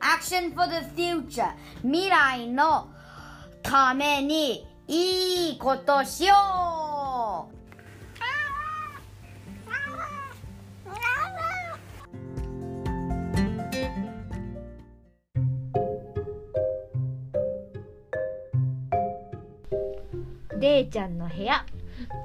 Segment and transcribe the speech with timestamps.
[0.00, 1.52] Action for the future.
[1.82, 2.88] 未来の
[3.62, 6.34] ためにいいことしよ
[20.56, 20.60] う。
[20.60, 21.64] れいちゃんの部屋。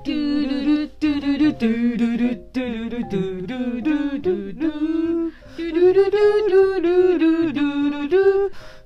[0.04, 7.13] トゥルルトゥルルトゥルルトゥルルトゥルルトゥルルトゥルルトゥルル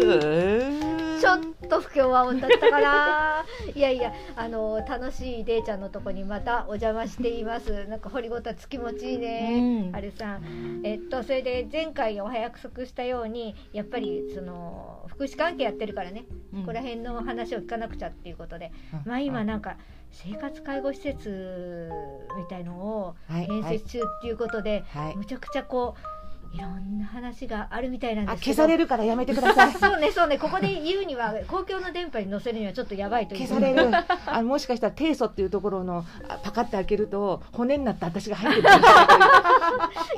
[0.00, 0.08] トゥル。
[0.08, 3.44] ルルルちょっと不協和音だったかな。
[3.74, 7.86] いやいやあの楽しいれいちゃんのとこにまたお邪魔しています。
[7.86, 9.96] なんか掘りごたつ気持ちいいね、うん。
[9.96, 10.80] あれさん。
[10.84, 18.70] えっとそれで前回お約束したようにやっぱりその福祉関係やってるからね、ここら辺の話を聞かなくちゃっていうことで、
[19.04, 19.76] まあ今なんか
[20.12, 21.90] 生活介護施設
[22.38, 23.48] みたいのをはい。
[23.48, 25.16] 建設中っていうことで、はい。
[25.16, 26.17] むちゃくちゃこう
[26.52, 28.56] いろんな話があるみたいなんあですけど。
[28.56, 29.72] 消されるからやめてください。
[29.78, 30.38] そうねそうね。
[30.38, 33.46] ここで言うには公共の電波に載せるにはちょっとやばいという。
[33.46, 33.90] 消される。
[34.26, 38.68] あもしかしたら低素っていうところのあパカッて開けると骨になった私が入ってる。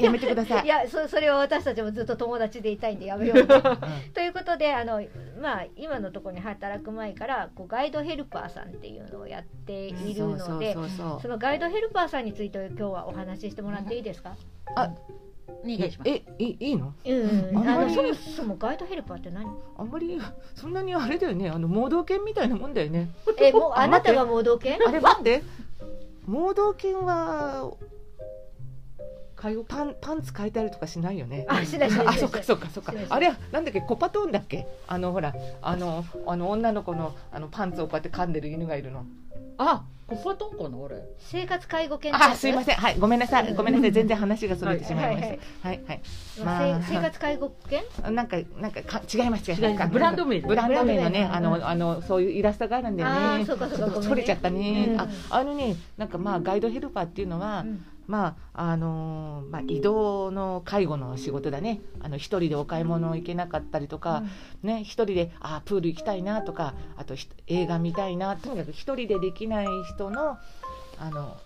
[0.01, 0.65] やめてください。
[0.65, 3.61] いやそそれは私たちもずっと友達でいたいんでやめようと。
[4.15, 5.03] ということであの、
[5.41, 10.77] まあ、今のところに働く前からこうガイドヘルパーさんっていうのをやっているので
[11.21, 14.37] そのガイドヘルパーさんについて今日はお話ししてもらっていいですか、
[14.77, 14.91] あ
[15.63, 16.09] お願いします。
[16.11, 16.95] えいいいいの？
[17.05, 17.15] う
[17.53, 19.47] ん、あんまりそもそもガイドヘルパーって何？
[19.77, 20.21] あんまり
[20.55, 21.51] そんなにあれだよね。
[21.51, 23.11] あの盲導犬みたいなもんだよね。
[23.41, 24.79] えもうああなたが盲導犬？
[24.87, 25.43] あれなんで
[26.27, 27.73] 盲導犬は
[29.69, 31.47] パンパンツ変えたりとかしないよね。
[31.49, 32.93] あしないしないあそっかそっかそっか。
[33.09, 33.81] あれはなんだっけ？
[33.81, 34.67] コパトーンだっけ？
[34.87, 39.07] あのほらあのあの女の子のあのパンツをこうやって噛んでる犬がいるの
[39.63, 40.97] あ、コパトンかな俺。
[41.19, 42.77] 生活介護犬あすいまんせん。
[42.77, 43.55] はいごめんなさい。
[43.55, 43.93] ごめんなさい。
[43.93, 45.81] 全然話がそれてしまいましはいたはい。
[45.87, 46.01] はい
[46.45, 53.47] まあ、生活介護犬なんかなんかか違います違いまますすブランド名でブランド名のねあのあのそういうイラストがあるんだよね。
[54.03, 61.81] それちゃったね、うんああのねなんかまあガイドヘルパーっていうのは、うんまああのーまあ、移動の介護の仕事だね。
[62.01, 64.25] あの一人でお買い物行けなかったりとか、
[64.65, 70.39] ね、一人であプール行きたいなとかあとひ映画見たいなとにかく一人でできない人の
[70.99, 71.37] あの、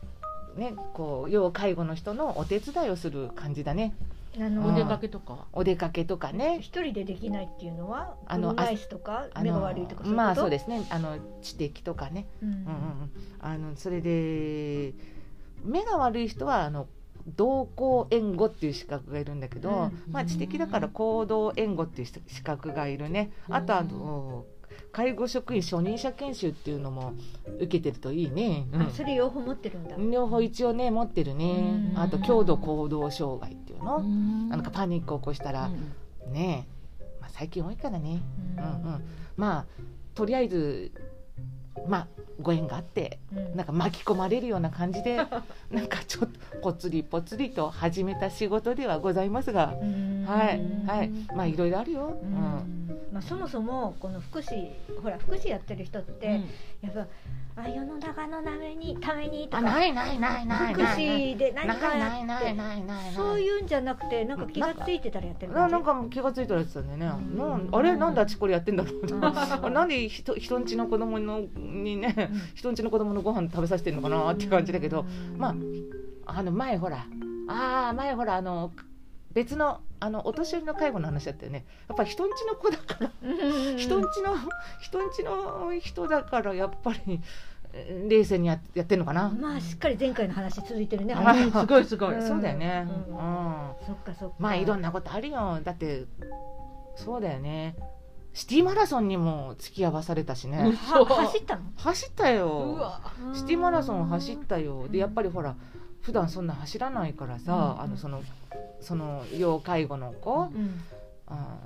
[0.56, 3.94] ね、こう要介護の人のお手伝いをする感じだね。
[4.36, 5.46] あのお出かけとか？
[5.52, 6.58] お出かけとかね。
[6.60, 10.25] 一人でできないっていうのはあの車椅子とかあ目が悪いとかそういうこと？
[10.25, 10.84] まあそうですね。
[10.91, 12.48] あの知的とかね、うん。
[12.48, 13.10] うんうんうん、
[13.41, 14.94] あのそれで
[15.64, 16.86] 目が悪い人はあの
[17.26, 20.12] 同行援護っていう資格がいるんだけど、うん。
[20.12, 23.32] まあ、知的だから行動援護っていう資格がいるね。
[23.48, 24.44] あとあの
[24.92, 27.14] 介護職員初任者研修っていうのも
[27.56, 28.82] 受けてるといいね、うん。
[28.82, 29.97] あそれ両方持ってるんだ。
[29.97, 31.91] 両方一応ね持ってるね。
[31.92, 31.98] うん。
[31.98, 34.48] あと強度行動障害っていうの、ん。
[34.50, 35.70] なんかパニックを起こしたら、
[36.26, 36.32] うん。
[36.32, 36.66] ね
[37.20, 38.22] まあ、最近多いからね。
[38.56, 38.64] うん。
[38.64, 39.04] うんうん。
[39.36, 39.66] まあ
[40.14, 40.92] とりあえず
[41.87, 42.07] まあ
[42.41, 43.57] ご縁があってうん。
[43.57, 45.17] なんか巻き込まれるような感じで
[45.71, 50.25] なんかちょっとぽつりぽつりと始めた仕事ではございますがうん。
[50.27, 51.11] はいはい。
[51.35, 52.33] まあいろいろあるよ、ううん。
[52.33, 54.71] んまあ、そもそもこの福祉
[55.01, 56.41] ほら福祉やってる人って、
[56.83, 57.07] やっぱ
[57.62, 63.12] あ世の中のためにためにとあかないないないない福祉で何かやないないってないない。
[63.12, 67.69] そういうんじゃなくてなんか気がついてたらやってるななんか気がついたらやってたんだよね、うん。
[67.71, 68.91] あれなんであっちこれやってんだろ
[69.62, 71.43] う なんで人人んちの子供の
[71.83, 72.41] にねうん。
[72.55, 75.01] 人んちの子供のご飯食べさせてんのかなって感じだけど、
[75.33, 75.55] うんまあ
[76.27, 77.07] あの前ほら
[77.49, 78.73] ああ前ほらあの
[79.33, 81.67] 別のあのお年寄りの介護の話だったよね。
[81.89, 83.77] やっぱり人んちの子だからうん。
[83.79, 84.35] 人んちの
[84.81, 87.21] 人んちの人だからやっぱり
[87.73, 91.15] えー冷静にややってんのかな、まあしっかり前回の話続いてるね
[91.53, 92.15] すごいすごい。
[92.15, 92.23] うん。
[92.23, 93.75] そうだよね、ううんん。
[93.85, 94.37] そっかそっか。
[94.39, 95.61] まあいろんなことあるよ。
[95.65, 96.05] だって
[96.97, 97.75] そうだよね
[98.34, 101.62] シティマラソンにも付き合わされたしね、は走ったの？
[101.76, 103.00] 走ったうよわ。
[103.32, 104.88] シティマラソン走ったよ。
[104.88, 105.55] でやっぱりほら
[106.03, 107.82] 普段そんな走らないからさ、うん。
[107.85, 108.23] あのその
[108.81, 110.81] その要介護の子、うん。
[111.26, 111.56] あ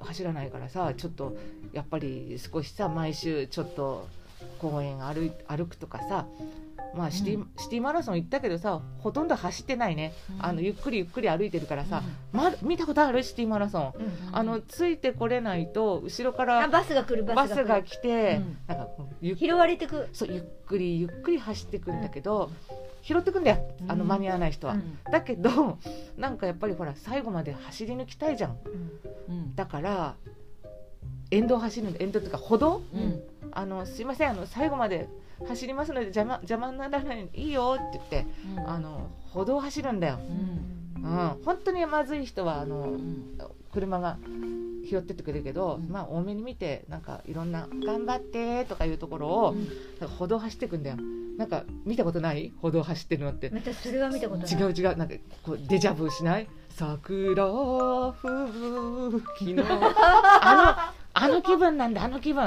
[0.00, 1.36] ー走らないからさちょっと
[1.72, 4.06] やっぱり少しさ毎週ちょっと
[4.60, 6.26] 公園歩い歩くとかさ
[6.94, 12.02] まあシティ,、シティマラソン行ったけどさほとんど走ってないね、あのゆっくりゆっくり歩いてるからさ、
[12.32, 13.22] ま、見たことある？
[13.22, 18.58] シティマラソン、うんあのついてこれないと後ろかあらバスが来るババススが来て、うん。
[18.66, 18.88] なんか
[19.36, 20.08] 拾われてく。
[20.12, 22.50] そうゆっくりゆっくり走ってくんだけど、
[23.02, 24.08] 拾ってくんだよあのうん。
[24.08, 24.98] 間に合わない人は、うん。
[25.10, 25.78] だけど
[26.16, 28.58] なんかやっぱりほら最後まで走り抜きたいじゃん。
[29.28, 29.34] うん。
[29.34, 29.54] うん。
[29.54, 30.14] だから
[31.30, 32.82] 沿道走る沿道っていうか歩道？
[32.94, 33.20] うん
[33.58, 35.08] あのすいませんあの最後まで
[35.48, 38.26] 走りますので邪魔邪魔にならないいいよって言って
[38.64, 40.20] あの歩道走るんだよ。
[40.20, 40.22] う
[41.00, 41.02] ん。
[41.02, 43.38] うん、本当にまずい人はあのうん。
[43.72, 44.16] 車が
[44.88, 45.90] 拾ってってくれるけど、うん。
[45.90, 49.64] まあ多めに見てなんかいろんな「頑張って」とかいうところを、うん。
[50.00, 50.96] なんか歩道走ってくんだよ。
[51.36, 52.52] なんか見たことない？
[52.60, 53.50] 歩道走ってるのって。
[53.50, 54.52] またそれは見たことない。
[54.52, 54.96] 違う違う。
[54.96, 56.48] なんかこうデジャブしない？
[56.70, 58.28] 桜吹
[59.44, 59.64] 雪の。
[59.68, 62.44] あのあの気分なんだあの気分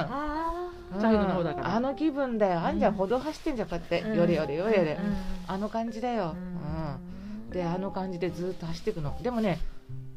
[0.97, 1.75] の方だから。
[1.75, 4.17] あの気分だよあんじゃんうん歩道走ってんじゃんこうやって、うん。
[4.17, 5.15] よれよれよれよれ、うん
[5.47, 7.49] あの感じだよ、うん。
[7.49, 9.17] であの感じでずっと走っていくの。
[9.21, 9.59] でもね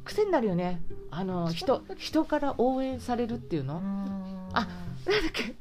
[0.05, 0.83] 癖になるよね。
[1.11, 3.77] あの 人人から応援されるっていうの、
[4.53, 5.55] あなんだっけ。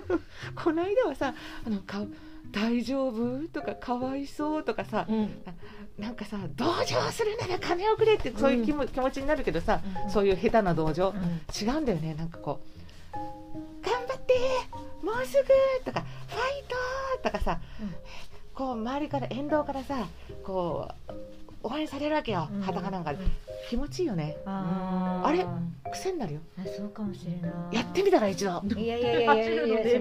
[0.56, 1.34] この間はさ
[1.66, 2.02] あのか
[2.50, 5.30] 「大丈夫?」とか「かわいそう」とかさうん。
[5.98, 10.10] なんかさ「同情するなら金をくれ」ってそういう気も、気持ちになるけどさ、うん。
[10.10, 11.16] そういう下手な同情、うん。
[11.68, 12.79] 違うんだよねなんかこう「頑張っても
[15.22, 15.48] うすぐ」
[15.84, 16.64] とか「ファイ
[17.22, 17.94] ト!」とかさ、うん。
[18.54, 20.06] こう周りから沿道からさ
[20.44, 21.12] こう
[21.62, 22.60] 応援されるわけよ、うん。
[22.62, 23.18] 裸なんかで。
[23.68, 24.36] 気持ちいいよね。
[24.46, 25.46] あれ？
[25.92, 26.40] 癖になるよ。
[26.58, 27.76] あそうかもしれない。
[27.76, 28.62] やってみたら一度。
[28.76, 30.00] いやいやいやいやいや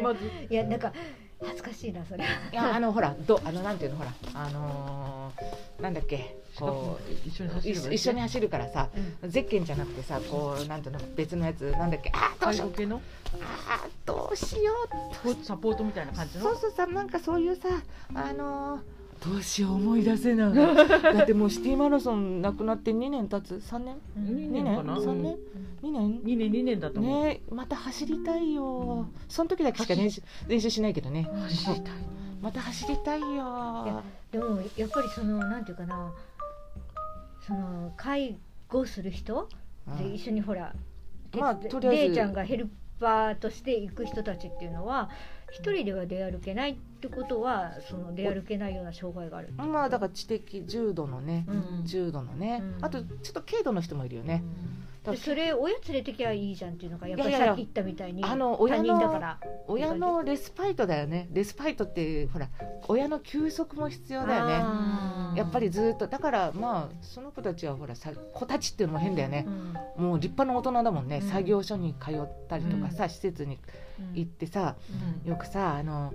[0.50, 0.92] いや なんか
[1.42, 2.24] 恥ずかしいなそれ。
[2.24, 8.90] いやあのほらどあのなんていうのほらあのーなんだっけこう一緒に走る一一緒に走るからさ
[9.24, 13.00] ゼッケンじゃなくてさこうなんていうの別のやつなんだっけあーどうしよう。
[13.42, 14.74] あーどうしよ
[15.26, 15.46] う。
[15.46, 16.44] サポートみたいな感じの？
[16.44, 17.70] そうそうさなんかそういうさ
[18.14, 18.82] あのー
[19.26, 20.54] どうしよう思い出せない。
[20.56, 23.56] だってもうシティマラソンなくなって2年経つ。
[23.56, 23.98] 3年？
[24.16, 25.38] 二2年年かな？3年
[25.84, 27.26] ？2年？2年？2年だと思う。
[27.26, 29.06] ねまた走りたいよ。
[29.28, 31.24] その時だけしか練習練習しないけどね。
[31.24, 31.94] 走りたい。
[32.42, 33.28] また走りたいよ。
[33.28, 36.14] やでもやっぱりそのなんていうかな。
[37.46, 38.38] その介
[38.70, 39.50] 護する人？
[39.98, 40.14] でうん。
[40.14, 40.74] 一緒にほら
[41.38, 42.04] まあとりあえず。
[42.06, 42.70] レイちゃんがヘル
[43.00, 45.10] パーとして行く人たちっていうのは
[45.52, 51.86] 一人では出歩けないってことはその出歩けないような障害があるまあだから知的重度のね、うん。
[51.86, 52.86] 重度のね、うん。
[52.86, 54.44] あとちょっと軽度の人もいるよね、
[55.04, 59.40] でそれ親連れてきゃいいじゃんっていうのがやっぱりさっき言ったみたいにあの親人だから。
[59.68, 61.30] 親のレスパイトだよね。
[61.32, 62.50] レスパイトってほら
[62.88, 64.54] 親の休息も必要だよね。
[65.36, 69.46] やっぱりずっとだからまあその子たちはほらさ子たちっていうのも変だよね。
[69.98, 70.06] う、ん。
[70.06, 71.30] もう立派な大人だもんね、うん。
[71.30, 73.60] 作業所に通ったりとかさ、施設にうん
[74.14, 74.76] 行ってさ
[75.26, 76.14] よくさあの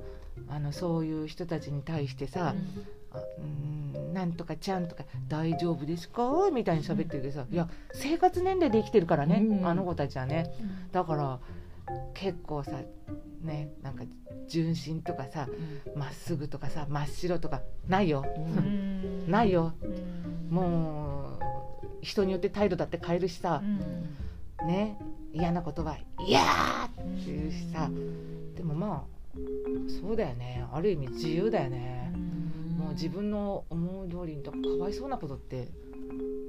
[0.48, 2.54] あのそういう人たちに対してさ
[3.12, 9.66] 「あうーんなんとかちゃん」とか「大丈夫ですか?」みたいに喋ってるけどさ、いや生活年齢で生きてるからね、うん。
[9.66, 10.52] あの子たちはね。
[10.60, 10.92] うん。
[10.92, 11.38] だから
[12.14, 12.80] 結構さ
[13.42, 14.04] ねなんか
[14.48, 15.48] 純真とかさ
[15.94, 19.24] まっすぐとかさ真っ白とかないよ、うん。
[19.30, 19.74] ないよ。
[19.82, 20.54] うん。
[20.54, 21.44] もう
[22.00, 23.60] 人によって態度だって変えるしさ。
[23.62, 23.80] う、ん
[24.66, 24.98] ね
[25.32, 25.96] 嫌なことは
[26.26, 27.90] 「いやー!」っていうしさ
[28.56, 29.38] でもまあ
[30.00, 30.64] そうだよね。
[30.72, 32.12] ある意味自由だよね、
[32.78, 35.68] もう自分の思う通りにとかかわいそうなことって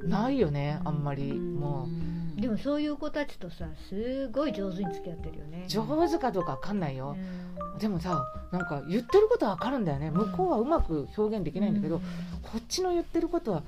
[0.03, 1.33] ないよねあんまり。
[1.33, 1.87] も
[2.37, 5.65] うでもそういう子たちとさすごい上手に付き合ってるよね。
[5.67, 7.15] 上手かどうかわかんないよ。
[7.17, 7.79] う、ん。
[7.79, 10.11] でもさなんか言ってることはわかるんだよね。
[10.11, 11.99] 向こうはうまく表現できないんだけど、
[12.43, 13.63] こっちの言ってることは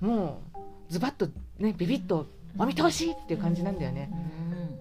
[0.00, 1.28] もうズバッと
[1.58, 2.26] ねビビッと
[2.58, 4.10] お見通しっていう感じなんだよね、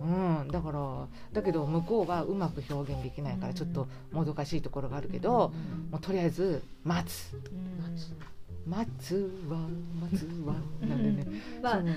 [0.01, 0.05] う
[0.45, 5.53] ん、だからだけど向こうはうまく表現できないからちょっともどかしいところがあるけど、
[5.91, 7.33] もうとりあえず待つ。
[7.81, 8.38] 待つ
[8.69, 11.95] わ待つわなんでね、まあそうね、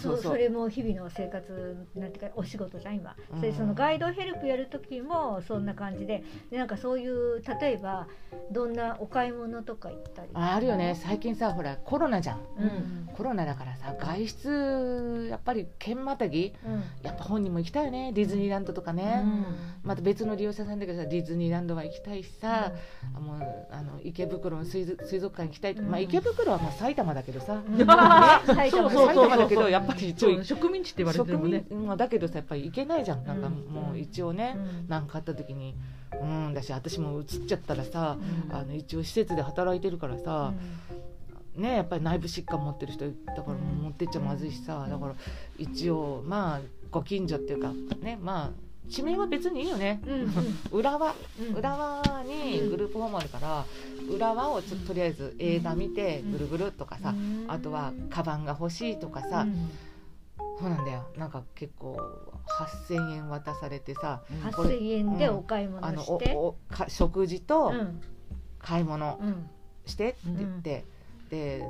[0.00, 3.40] そうそれも日々の生活なんていうかお仕事じゃん今、うん。
[3.40, 8.06] それそのガイドヘルプやる時もそんな感じででなんかそういう例えば
[8.50, 10.28] どんなお買い物とか行ったり？
[10.34, 10.94] ああるよね。
[11.00, 12.38] 最近さほらコロナじゃん。
[12.38, 13.08] うん。
[13.14, 16.82] コロナだからさ外出やっぱり県またぎうん。
[17.02, 18.12] やっぱ本人も行きたいよね。
[18.12, 19.24] ディズニーランドとかね、
[19.82, 22.72] また別の利用者さんだけどさディズニーランドは行きたいしさ、
[23.18, 27.62] もうあの池袋の水族水族館行きたいとか、まあ、うん池袋はまあ埼玉だけどさ、
[28.46, 31.64] 埼玉だけどやっぱり一応植民地って言われて植るもんね。
[31.70, 33.24] 民まあだけどさやっぱり行けないじゃん。
[33.24, 33.52] なんかうん。
[33.72, 34.86] もう一応ねうん。
[34.88, 35.74] 何、かあった時に。
[36.20, 38.18] うんだし私も移っちゃったらさ、
[38.50, 38.56] うん。
[38.56, 40.52] あの一応施設で働いてるからさ、
[41.54, 43.12] ねやっぱり内部疾患持ってる人だ
[43.42, 45.14] からうん持ってっちゃまずいしさ、だから
[45.58, 50.60] 一応まあご近所っていうかねまあ地名は別にいいよね、うんうん。
[50.72, 51.54] 浦和うん。
[51.54, 53.64] 浦和にグループホームあるから
[54.08, 56.32] 浦和をちょっととりあえず映画見てうん。
[56.32, 57.44] ぐるぐるっとかさ、うん。
[57.48, 59.70] あとはカバンが欲しいとかさ、うん
[60.58, 61.06] そうなんだよ。
[61.16, 61.96] なんか結構
[62.46, 64.20] 8,000円渡されてさ
[64.54, 68.00] これ8000円でお買い物あのしておおか食事とうん。
[68.58, 69.48] 買い物うん。
[69.86, 70.84] してって言って、
[71.30, 71.64] で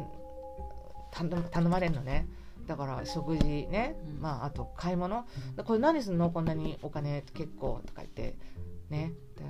[1.12, 2.26] 頼頼まれるのね
[2.70, 4.22] だから食事ね、うん。
[4.22, 5.24] まああと買い物。
[5.64, 6.30] これ何すんの？
[6.30, 8.36] こんなにお金結構とか言って
[8.90, 9.12] ね。
[9.36, 9.44] で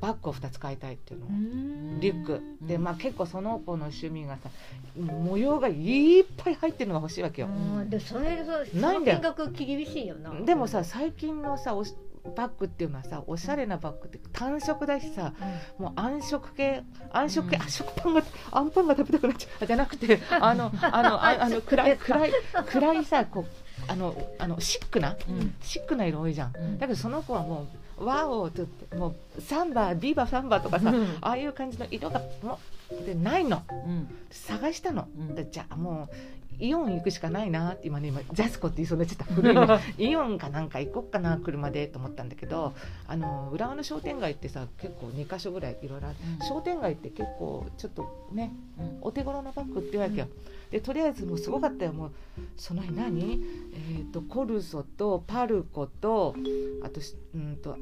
[0.00, 2.00] バッグを2つ買いたいっていうの、うん。
[2.00, 2.42] リュック。
[2.62, 2.82] でうん。
[2.82, 4.50] まあ結構その子の趣味がさ
[4.96, 7.50] 模様がいっぱい入ってるのが欲しいわけよ、う
[7.84, 7.88] ん。
[7.88, 9.20] でそれそうそのないんだよ。
[9.20, 10.32] 金額厳しいよな。
[10.44, 11.94] でもさ最近のさおし
[12.36, 15.32] バッグっていうのはさおしゃれなバッグって単色だしさ
[15.78, 17.62] もう暗色系暗色系、うん。
[17.62, 18.22] あ食パンが
[18.52, 19.64] あんパンが食べたくなっちゃう。
[19.64, 22.32] あじゃなくて あのあのああの暗い暗い
[22.66, 23.44] 暗いさこう
[23.88, 25.54] あのあのシックなうん。
[25.62, 26.52] シックな色多いじゃん。
[26.56, 26.78] うん。
[26.78, 27.66] だけどその子はも
[27.98, 31.16] うワオって言ってもうサンバビーバサンバとかさうん。
[31.20, 32.58] ああいう感じの色がも
[32.90, 33.62] うでないの。
[33.70, 34.08] うん。
[34.30, 35.34] 探したの、うん。
[35.34, 36.14] でじゃあもう
[36.60, 39.34] イオン行くしかないなって今ね今ジャスコって言いそうになっちゃった。
[39.34, 39.66] 古いね
[39.98, 42.74] イオンかなんか行こっかな車でと思ったんだけど
[43.06, 46.16] あの浦和の商店街ってさ結構2か所ぐらいいろいろある。
[46.40, 46.46] うん。
[46.46, 48.98] 商店街って結構ちょっとねうん。
[49.02, 50.28] お手頃なバッグってわけよ、
[50.70, 51.92] でとりあえずもうすごかったよ。
[51.92, 52.10] もう
[52.56, 53.40] その日何？
[53.74, 56.34] えっ、とコルソとパルコと
[56.82, 57.76] あとしうんと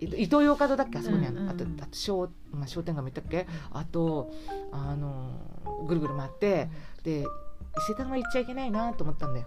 [0.00, 0.98] いイトーヨーカドーだっけ？
[0.98, 4.30] あそこにある、うんうんあとあと商,、まあ、商店街も行ったっけ、あと
[4.72, 5.30] あの
[5.86, 6.68] ぐるぐる回って
[7.04, 7.24] で
[7.76, 9.46] 伊勢丹は行っちゃいけないなと思ったんだよ。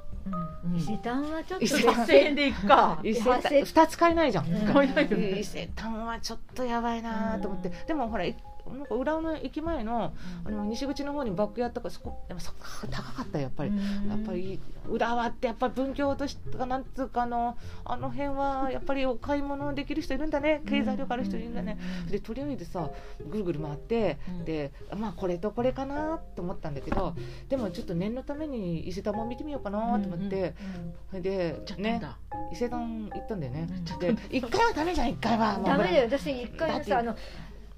[0.66, 0.76] うん。
[0.78, 3.00] 伊勢丹はちょっと伊勢丹8000円でいくか。
[3.04, 4.54] 伊勢丹8000 2つ買えないじゃん、うん。
[4.54, 8.36] 伊勢丹はちょっとやばいなと思って、でもほらい
[8.74, 10.14] なんか浦和の駅前の
[10.46, 12.58] あの西口の方にバッグやったからそこでもそこ
[12.90, 13.72] 高かったよやっぱり、
[14.10, 14.60] やっぱり
[14.90, 20.62] 浦和ってやっぱ文教としてかなんつうかあのあの辺はやっぱりお買い物できる人いるんだね。
[20.68, 21.78] 経済力ある人いるんだね、
[22.10, 22.90] でとりあえずさ
[23.30, 24.46] ぐるぐる回って、うん。
[24.46, 27.16] でまあこれとこれかなと思ったんだけど
[27.50, 30.56] でもちょっと念のために伊勢丹も見てみようかなと思って、
[31.10, 32.02] それでね
[32.52, 33.68] 伊勢丹行ったんだよね、
[34.30, 35.58] 一回はダメじゃん一回は。
[35.58, 35.66] もう。
[35.68, 36.06] ダメだよ。
[36.06, 37.16] 私一回さあの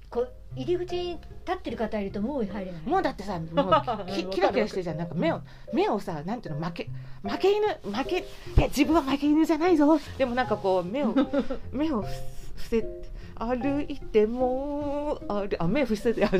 [0.09, 1.21] こう入り口に立
[1.53, 2.81] ってる方いるともう入れない。
[2.85, 6.89] もうだってさ、もうき キラキラしてるじゃん、なんか目を、目をさ、なんていうの、負け、
[7.21, 8.23] 負け犬、負け、い
[8.59, 9.99] や、自分は負け犬じゃないぞ。
[10.17, 11.13] でもなんかこう、目を、
[11.71, 12.13] 目を伏
[12.57, 13.19] せて。
[13.39, 16.37] 歩いてもあ目伏せて 歩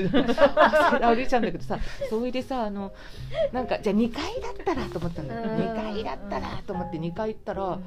[1.21, 2.91] いちゃうんだけどさそれでさあの
[3.53, 5.43] なんかじゃあ2階だったらと思ったんだよ。
[5.43, 5.49] うん。
[5.49, 7.79] 2階だったらと思って2階行ったらそ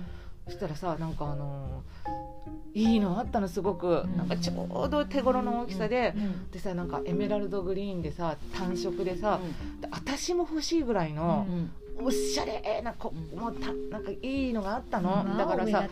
[0.48, 1.82] したらさなんかあの
[2.74, 4.04] いいのあったのすごく。
[4.16, 6.50] なんかちょうど手頃の大きさでうん。
[6.50, 9.40] でさなんかエメラルドグリーンでさ単色でさ、
[9.80, 11.70] で私も欲しいぐらいのうん
[12.06, 13.38] おしゃれなこうん。
[13.38, 15.86] もうたなんかいいのがあったの、まあだからさわ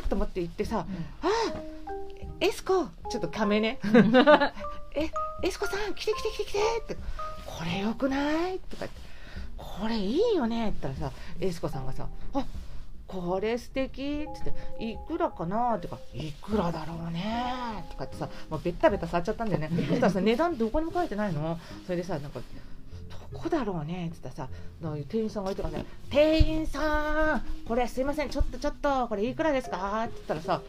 [0.00, 0.86] ーっと思って行ってさ
[1.22, 3.78] 「あーエスコちょっとカメね。
[4.94, 5.10] え
[5.42, 6.96] エスコさん来て来て来て来て」って
[7.46, 9.00] 「これよくない?」とか言って
[9.56, 12.44] 「これいいよね」って言ったらさエスコさんがさ「あ
[13.10, 13.90] これ素敵。
[13.90, 19.70] って言って「いくらかな?」とか「いくらだろうね」とかってさもうベッタベタ触っちゃったんだよね。
[19.88, 21.58] そしたらさ値段どこにも書いてないの。
[21.86, 22.40] それでさなんか
[23.32, 24.52] どこだろうねって言ったらさ
[25.08, 28.28] 店員さんがいてからね「店員さんこれすいません。
[28.30, 30.62] ちょっとちょっとこれいくらですか?」って言ったらさ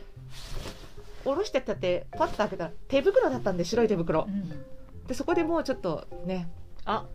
[1.24, 4.28] 下ろしてったってパッと開けたら手袋だったんで白い手袋。
[5.08, 6.48] でそこでもうちょっとね
[6.86, 7.06] あ。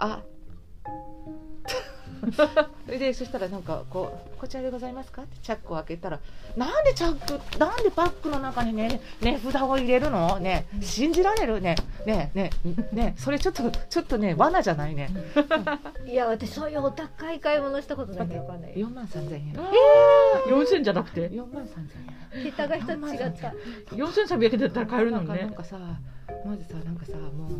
[0.00, 0.22] あ
[2.34, 2.48] そ
[2.90, 6.18] れでそしたらなんかこう「こちらでございますか?」ってチャックを開けたら
[6.56, 10.38] 「なんでチャックなんでバッグの中にね値札を入れるの？
[10.38, 11.60] ね信じられる？
[11.60, 12.50] ねねね
[12.92, 15.10] ねそれちょっとちょっとね罠じゃないね？
[16.06, 18.28] いや私そういうお高い買い物したことない。
[18.28, 19.52] かんない4万3000円。
[20.48, 21.68] 4000じゃなくて？4万3000
[22.38, 22.44] 円。
[22.44, 22.96] 桁が一つ違っ
[23.40, 23.54] た。
[23.94, 25.40] 4300円だったら買えるのにね。
[25.42, 25.76] なんかさ
[26.44, 27.50] まずさなんかさもう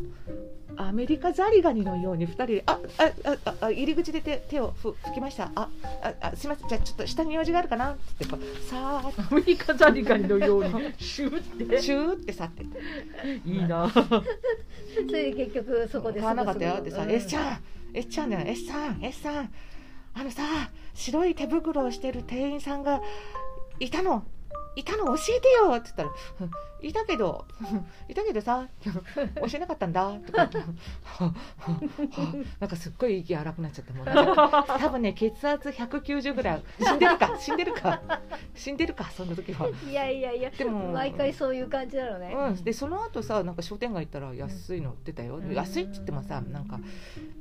[0.76, 5.50] アメリカザリガニのように2人であああああ入り口で手手をふ拭きました。
[5.54, 5.68] あ
[6.02, 6.68] ああすいません。
[6.68, 11.82] じゃあちょっと下に用事があるかなって言ってさーアメリカザリガニのようにシューって。
[11.82, 12.62] シューって去って。
[12.62, 12.78] って
[13.44, 13.90] いいな。
[13.90, 14.02] そ
[15.12, 17.58] れで結局そこで買わなかったよってさ「うん S ちゃん
[17.94, 18.46] S ちゃんだよ。
[18.46, 19.52] S さん S さん
[20.14, 20.42] あのさ
[20.94, 23.00] 白い手袋をしてる店員さんが
[23.80, 24.24] いたの
[24.78, 27.44] いたの教えてよ」って言ったらうん「いたけど
[28.08, 28.92] いたけどさ教
[29.54, 30.48] えなかったんだ」とか
[32.60, 38.00] なんかすっごい息荒くなっちゃってもうなんか多分ね血圧190ぐらい死んでるか死んでるか
[38.54, 39.68] 死んでるかその時は。
[39.88, 45.52] いやいやいやでも毎回そういう感じなのね、うん、でその後さなんか商店街行ったら安いの売ってたよ、うん。
[45.52, 46.78] 安いって言ってもさなんか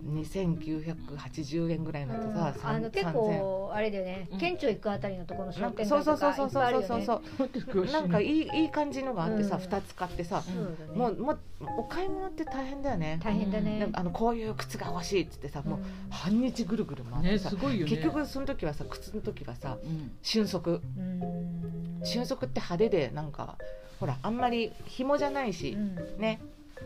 [0.05, 2.75] 2980円ぐらいのってさ、うん。
[2.75, 4.39] あの結構あれだよね、うん。
[4.39, 6.87] 県庁行くあたりのところの商店そうそう街とかそうそうそういっぱいあるよね。
[6.87, 7.21] そうそう
[7.91, 9.61] なんかいいいい感じのがあってさ、うん。
[9.63, 11.39] 2つ買ってさ、そうもうもう
[11.77, 13.89] お買い物って大変だよね、大変だね。
[13.93, 17.91] あのこういう靴が欲しいっつってさ、もううん半日ぐるぐる回ってねさ、すごいよね。
[17.91, 20.11] 結局その時はさ靴の時はさうん。
[20.21, 20.69] 瞬足。
[20.69, 22.01] うん。
[22.03, 23.57] 瞬足って派手でなんか
[23.99, 25.95] ほらあんまり紐じゃないし、うん。
[26.19, 26.41] ね。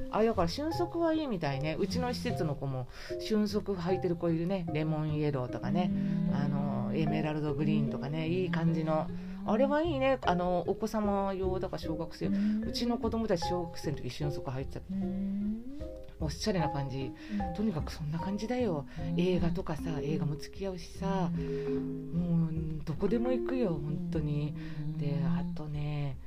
[0.09, 1.75] あだから瞬足はいいみたいね。
[1.79, 2.87] うちの施設の子も
[3.19, 4.65] 瞬足履いてる子いるね。
[4.73, 5.91] レモンイエローとかね。
[6.33, 8.27] あのエメラルドグリーンとかね。
[8.27, 9.07] いい感じの
[9.45, 10.19] あれはいいね。
[10.21, 12.27] あのお子様用だから小学生。
[12.27, 14.81] うちの子供たち小学生の時俊足入ってた。
[14.91, 15.61] うん
[16.19, 17.11] おしゃれな感じ。
[17.55, 18.85] とにかくそんな感じだよ。
[19.17, 21.31] 映画とかさ映画も付き合うしさ。
[22.13, 22.51] もう
[22.85, 24.53] どこでも行くよ本当に。
[24.97, 26.17] であとね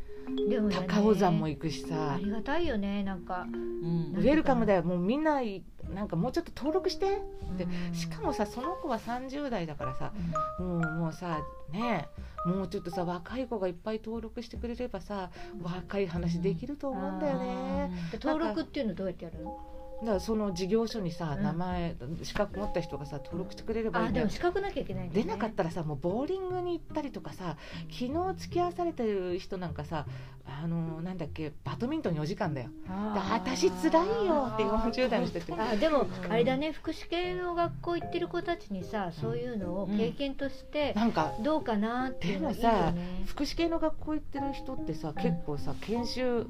[0.48, 3.46] でもね高尾山も行くしあさりがたいよねなんか。
[3.46, 4.14] うん。
[4.16, 4.82] ウェルカムだよ。
[4.82, 5.62] もうみんない
[5.92, 7.20] なんかもうちょっと登録して
[7.56, 10.12] でしかもさその子は30代だからさ
[10.58, 11.40] もうもうさ
[11.70, 12.08] ね
[12.46, 15.30] えもうちょっとさ若い子がいっぱい登録してくれればさ
[15.62, 17.90] 若い話できると思うんだよね。
[18.12, 19.73] で登録っていうのどうやってやるの？
[20.04, 21.42] だからその事業所にさうん。
[21.42, 25.10] 名前資格持った人がさ登録してくれればいいんだでも資格なきゃいけないね。
[25.12, 27.56] 出なかったらさもうボーリングに行ったりとかさ
[27.90, 30.06] 昨日付き合わされてる人なんかさ
[30.46, 32.70] あのなんだっけバドミントン4時間だよ。
[32.88, 46.46] 私つらいよって40代の人ってあでもあれだね福祉系の学校行ってる子たちにさそういうのを経験としてなんかどうかなっていうのいいよでもさね福祉系の学校行ってる人ってさ結構さ研修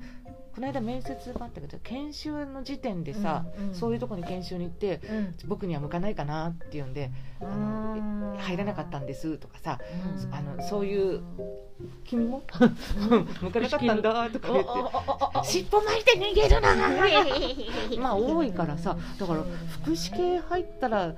[0.55, 3.75] この間面接があったけど研修の時点でさ、うんうん。
[3.75, 5.35] そういうとこに研修に行ってうん。
[5.47, 9.79] 僕には向かないかなって言うんであの入らなかったんですとかさ
[10.25, 10.35] うん。
[10.35, 11.23] あのそういう
[12.05, 12.43] 君も
[13.41, 14.71] 向かなかったんだとか言って
[15.45, 16.75] 尻尾巻いて逃げるな
[18.01, 19.43] まあ多いからさだから
[19.83, 21.15] 福祉系入ったら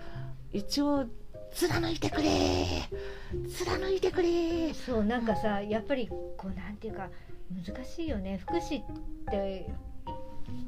[0.52, 1.04] 一応
[1.52, 2.28] 貫いてくれ
[3.48, 7.08] 貫いてくれそうなんかさやっぱりこうなんていうか
[7.50, 8.38] 難しいよね。
[8.38, 8.84] 福祉っ
[9.30, 9.70] て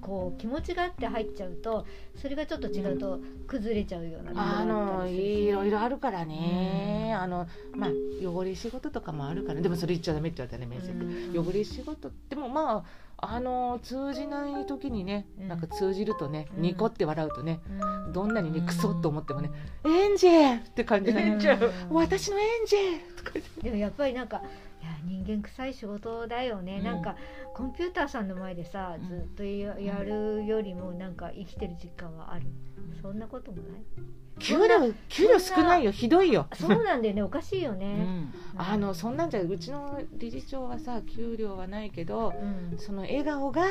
[0.00, 7.90] こう気持ちがあって入っちゃうとそれがちょっと違うと崩れちゃうようなところあがのいろいろあるからね、あのまあ
[8.22, 11.48] 汚れ仕事とかもあるからでもそれ言っちゃダメって言われたね面接で、うん。
[11.48, 12.84] 汚れ仕事でもま
[13.20, 15.48] ああの通じない時にね、うん。
[15.48, 16.62] なんか通じるとね、うん。
[16.62, 17.60] ニコって笑うとね
[18.06, 18.12] うん。
[18.12, 19.50] どんなにねクソと思ってもね、
[19.84, 22.80] エンジェルって感じだね、エンジェル私のエンジェ
[23.16, 24.40] ルとかでもやっぱりなんかい
[24.82, 26.84] や人間臭い仕事だよね、うん。
[26.84, 27.16] なんか
[27.54, 29.08] コンピューターさんの前でさうん。
[29.08, 32.46] ずっとややるよりもなんか生きてる実感はある。
[33.02, 33.82] そんなこともない？
[34.38, 35.90] 給料給料少ないよ。
[35.90, 36.46] ひどいよ。
[36.54, 37.22] そうなんだよね。
[37.22, 38.32] おかしいようね、ん。
[38.56, 42.32] あのそんなんじゃうちの理事長はさ給料はないけど
[42.72, 42.78] うん。
[42.78, 43.62] その笑顔が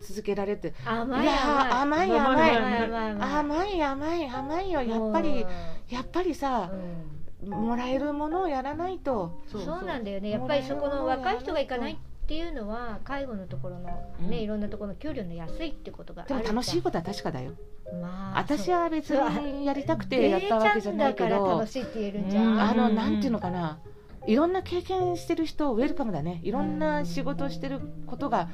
[0.00, 2.10] 続けられて甘いいや甘い。
[2.10, 2.56] 甘い甘い。
[2.56, 4.30] 甘い甘い甘い甘い。
[4.30, 4.82] 甘い甘いよ。
[4.82, 5.46] やっぱり
[5.88, 7.15] やっぱりさうん
[7.46, 9.42] もらえるものをやらないと。
[9.50, 9.62] そう。
[9.62, 10.30] そうなんだよね。
[10.30, 14.34] やっぱりそこの若い人が行かないっていうのは介護のところのね、うん。
[14.34, 17.52] いろんなところの給料の安いってことがあるでも楽しいことは確かだよ。
[18.00, 21.58] まあ私は別にやりたくてやったわけじゃないけど。
[21.58, 22.60] 楽しいって言えるんじゃん、うん。
[22.60, 22.94] あのうん。
[22.94, 23.78] なんていうのかな。
[24.26, 26.40] いろんな経験してる人ウェルカムだね。
[26.42, 28.48] いろんな仕事をしてることが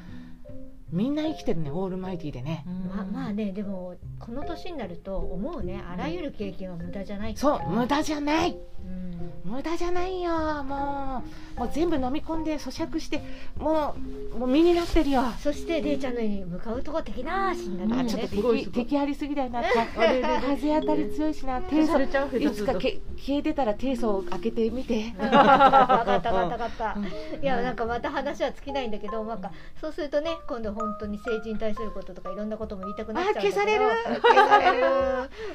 [0.93, 2.63] みんな生きてるねオールマイティーでね。
[2.95, 7.35] まあまあねでもこの年になると思うねあらゆる経験は無駄じゃない。
[7.35, 8.51] そう無駄じゃない。
[8.85, 9.51] うん。
[9.51, 10.63] 無駄じゃないよ。
[10.63, 11.23] も
[11.57, 13.21] うもう全部飲み込んで咀嚼して
[13.57, 13.95] も
[14.35, 15.23] うもう身になってるよ。
[15.39, 18.85] そしてデイちゃんのように向かうとこ的な足になるあんだねちょっと敵すごいすごい。
[18.85, 19.63] 敵ありすぎだよな。
[19.63, 21.59] 風当たり強いしな。
[21.69, 22.07] 低層い
[22.51, 25.11] つかけ消えてたら低層を開けてみて。
[25.17, 26.97] 分かった分かった分かった。
[27.41, 33.49] いやなんかまた話は尽きないんだけどなんかそうするとね今度本当に政治に対することとかいろんなことも言いたくなっちゃうんだけど。
[33.49, 34.21] あ消される。
[34.21, 34.83] 消される。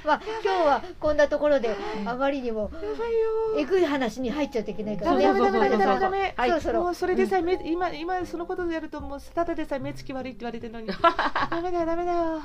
[0.05, 2.71] まあ 今日はこんなところであまりにも
[3.59, 5.11] えぐい話に入っちゃうといけないから。
[5.13, 10.89] ダメダメダメダメダメダそうメそろそろもうそれでさえ目今今そのことでやるともうただでさえ目つき悪いって言われてるのに。
[11.51, 12.19] ダメだよダメだよ。
[12.19, 12.33] うん。
[12.33, 12.41] あ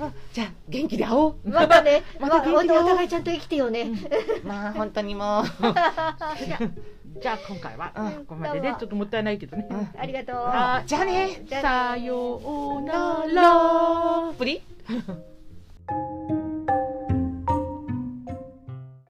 [0.00, 1.36] あじゃあ元気で会おう。
[1.44, 2.88] またね、 また元気で会おう。
[2.88, 3.90] 互いちゃんと生きてよね。
[4.44, 5.44] まあ本当にもう
[7.20, 9.66] じゃあ今回はここまでで、ちょっともったいないけどね。
[9.98, 10.86] ありがとう。
[10.86, 11.44] じゃあね。
[11.48, 14.32] さようなら。
[14.38, 14.62] プリ